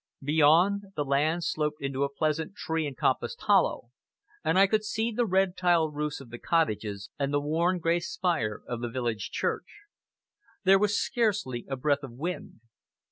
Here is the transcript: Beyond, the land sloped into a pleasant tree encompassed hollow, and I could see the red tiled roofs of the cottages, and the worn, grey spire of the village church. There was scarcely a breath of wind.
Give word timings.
Beyond, 0.23 0.85
the 0.95 1.05
land 1.05 1.43
sloped 1.43 1.79
into 1.79 2.03
a 2.03 2.11
pleasant 2.11 2.55
tree 2.55 2.87
encompassed 2.87 3.39
hollow, 3.41 3.91
and 4.43 4.57
I 4.57 4.65
could 4.65 4.83
see 4.83 5.11
the 5.11 5.27
red 5.27 5.55
tiled 5.55 5.93
roofs 5.93 6.19
of 6.19 6.31
the 6.31 6.39
cottages, 6.39 7.11
and 7.19 7.31
the 7.31 7.39
worn, 7.39 7.77
grey 7.77 7.99
spire 7.99 8.63
of 8.67 8.81
the 8.81 8.89
village 8.89 9.29
church. 9.29 9.81
There 10.63 10.79
was 10.79 10.99
scarcely 10.99 11.67
a 11.69 11.75
breath 11.75 12.01
of 12.01 12.13
wind. 12.13 12.61